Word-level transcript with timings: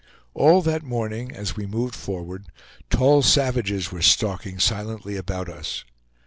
All 0.33 0.63
that 0.63 0.81
morning, 0.81 1.31
as 1.31 1.55
we 1.55 1.67
moved 1.67 1.93
forward, 1.93 2.47
tall 2.89 3.21
savages 3.21 3.91
were 3.91 4.01
stalking 4.01 4.57
silently 4.57 5.15
about 5.15 5.47
us. 5.47 5.83